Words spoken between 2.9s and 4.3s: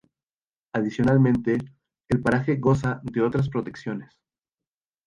de otras protecciones.